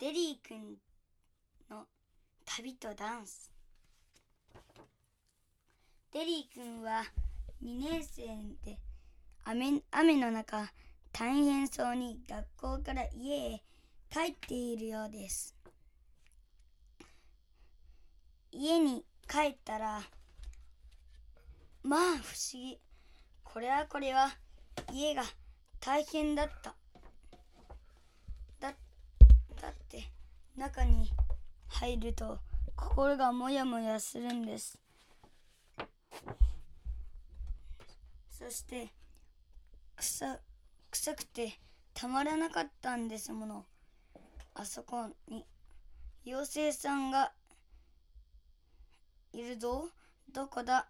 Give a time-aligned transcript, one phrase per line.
[0.00, 0.78] デリー君
[1.68, 1.84] の
[2.46, 3.52] 旅とダンス。
[6.10, 7.02] デリー君は
[7.62, 8.22] 2年生
[8.64, 8.78] で
[9.44, 10.72] 雨雨の中
[11.12, 13.62] 大変そうに学校から家へ
[14.10, 15.54] 帰っているようです。
[18.52, 20.00] 家に帰ったら
[21.82, 22.80] まあ不思議。
[23.44, 24.30] これはこれは
[24.94, 25.24] 家が
[25.78, 26.79] 大変だった。
[29.60, 30.10] だって
[30.56, 31.10] 中に
[31.68, 32.38] 入ると
[32.76, 34.78] 心がもやもやするんです。
[38.30, 38.88] そして
[39.98, 40.38] 臭
[40.90, 41.60] 臭くて
[41.92, 43.66] たまらなかったんですもの。
[44.54, 45.44] あそこに
[46.26, 47.32] 妖精さんが
[49.32, 49.88] いるぞ。
[50.32, 50.88] どこだ。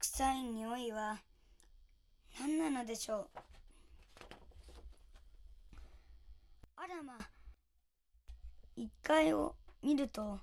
[0.00, 1.20] 臭い匂いは
[2.40, 3.51] 何なのでしょう。
[6.82, 7.12] あらま
[8.76, 9.54] 1階を
[9.84, 10.40] 見ると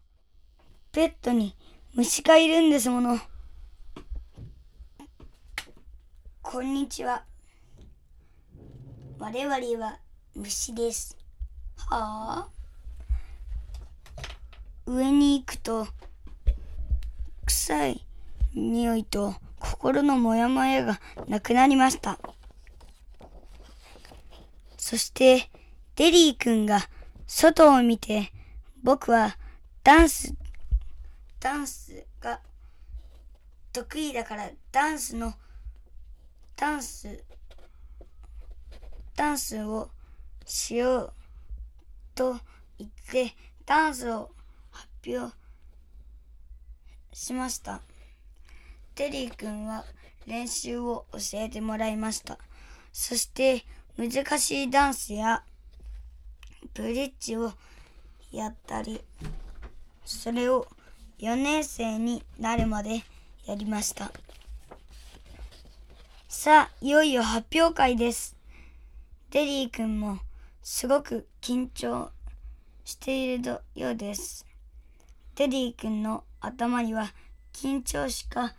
[0.93, 1.53] ベッドに
[1.93, 3.19] 虫がいるんですもの。
[6.41, 7.25] こんにちは。
[9.17, 9.99] 我々は
[10.33, 11.17] 虫です。
[11.75, 12.49] はあ？
[14.85, 15.87] 上に行くと
[17.47, 18.05] 臭い
[18.55, 22.17] 匂いと心のモヤモヤがなくなりました。
[24.77, 25.49] そして、
[25.99, 26.79] デリー君が
[27.27, 28.31] 外を見て、
[28.83, 29.35] 僕は
[29.83, 30.33] ダンス、
[31.41, 32.39] ダンスが
[33.73, 35.33] 得意だからダンスの、
[36.55, 37.21] ダンス、
[39.13, 39.89] ダンスを
[40.45, 41.13] しよう
[42.15, 42.37] と
[42.77, 44.29] 言って、ダンスを
[44.71, 45.35] 発表
[47.11, 47.81] しました。
[48.95, 49.83] テリー君は
[50.25, 52.39] 練習を教えてもらいました。
[52.93, 53.65] そして
[53.97, 55.43] 難しいダンスや
[56.73, 57.53] ブリッジを
[58.31, 59.01] やったり、
[60.05, 60.67] それを
[61.19, 63.03] 4年生になるまで
[63.45, 64.11] やりました。
[66.27, 68.35] さあ、いよいよ発表会です。
[69.29, 70.19] テリー君も
[70.63, 72.11] すごく緊張
[72.85, 74.45] しているようです。
[75.35, 77.11] テリー君の頭には
[77.53, 78.53] 緊張しか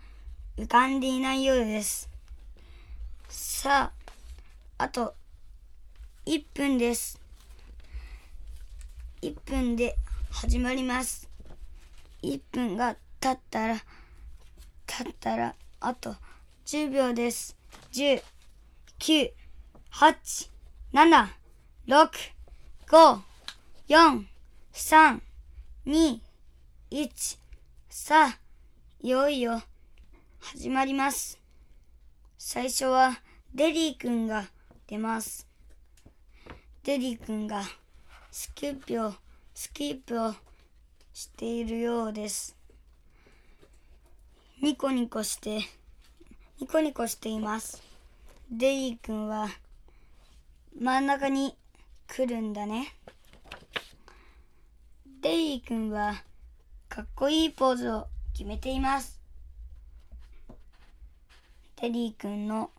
[0.57, 2.11] 浮かんでいないようです。
[3.29, 3.93] さ
[4.79, 5.15] あ、あと
[6.27, 7.21] 1分です。
[9.23, 9.97] 1分で
[10.31, 11.29] 始まります。
[12.23, 13.77] 1分が経ったら、
[14.87, 16.15] 経ったら、あと
[16.65, 17.55] 10秒です。
[17.93, 18.23] 10、
[18.99, 19.31] 9、
[19.93, 20.51] 8、
[20.95, 21.29] 7、
[21.87, 22.11] 6、
[22.89, 23.19] 5、
[23.89, 24.25] 4、
[24.73, 25.21] 3、
[25.87, 26.21] 2、
[26.91, 27.39] 1、
[27.91, 28.39] さあ、
[29.01, 29.63] いよいよ
[30.39, 31.39] 始まります。
[32.39, 33.21] 最初は
[33.55, 34.47] デリー君が
[34.87, 35.47] 出ます。
[36.85, 37.63] デリー君が
[38.33, 39.13] スキップを、
[39.55, 40.33] スキップを
[41.13, 42.57] しているようです。
[44.63, 45.63] ニコニコして、
[46.61, 47.83] ニコニコしています。
[48.53, 49.49] デリー君は
[50.81, 51.57] 真ん中に
[52.07, 52.95] 来るんだね。
[55.23, 56.23] デリー君は
[56.89, 59.21] かっこいいポーズを決めています。
[61.75, 62.71] テリー君の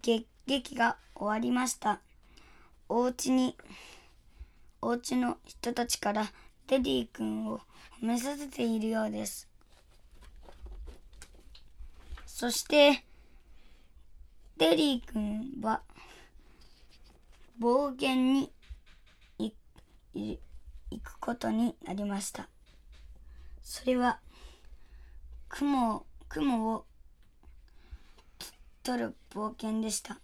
[0.00, 2.00] 劇劇が終わりました。
[2.88, 3.56] お家に、
[4.82, 6.32] お家の人たちから
[6.66, 7.60] テリー君を
[8.00, 9.48] 褒めさせているようです。
[12.26, 13.04] そして、
[14.58, 15.82] テリー君は
[17.60, 18.52] 冒険に
[19.38, 19.52] い
[20.14, 22.48] 行くことになりました。
[23.62, 24.20] それは
[25.48, 26.84] 雲を雲を
[28.82, 30.18] 取る冒険でした。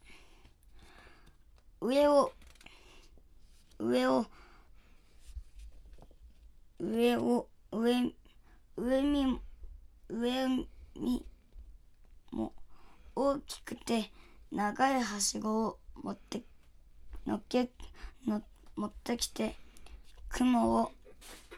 [1.81, 2.33] 上を
[3.81, 4.27] 上を
[6.79, 8.15] 上を上
[8.77, 9.41] 上見
[10.09, 10.49] 上
[10.95, 11.25] 見
[12.31, 12.53] も
[13.17, 14.11] 大きくて
[14.53, 16.43] 長いはしごを持って
[17.27, 17.71] のっけ
[18.27, 18.43] の
[18.77, 19.57] 持ってきて
[20.29, 20.93] 雲を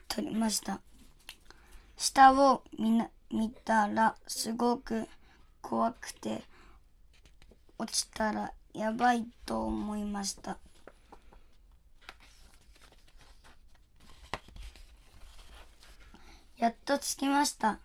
[0.08, 0.80] 取りました。
[1.96, 5.08] 下を見な見たらすごく
[5.60, 6.42] 怖くて
[7.78, 10.58] 落ちたらやばいと思いました。
[16.62, 17.80] やっと着きました。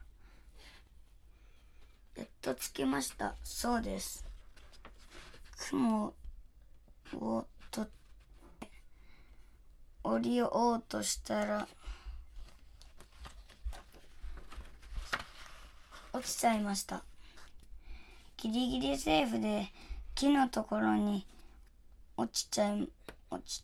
[2.15, 3.33] やっと着きました。
[3.43, 4.23] そうです。
[5.71, 6.13] 雲
[7.15, 7.89] を取っ
[8.59, 8.69] て
[10.03, 11.67] 降りようとしたら
[16.13, 17.03] 落ちちゃいました。
[18.37, 19.73] ギリギリセーフで
[20.13, 21.25] 木のところに
[22.15, 22.87] 落ちちゃい
[23.31, 23.63] 落ち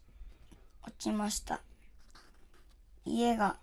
[0.97, 1.61] きました。
[3.05, 3.57] 家が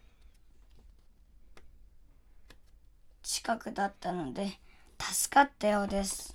[3.33, 4.59] 近くだったので
[4.99, 6.35] 助かったようです。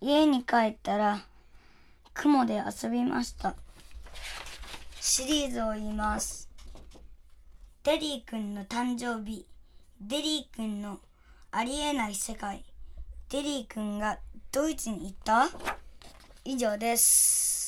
[0.00, 1.24] 家に帰ったら
[2.14, 3.56] 雲で遊びました。
[5.00, 6.48] シリーズを言います。
[7.82, 9.44] デリー君の誕生日、
[10.00, 11.00] デリー君の
[11.50, 12.64] ありえない世界、
[13.30, 14.20] デリー君が
[14.52, 15.48] ドイツに行った？
[16.44, 17.65] 以上です。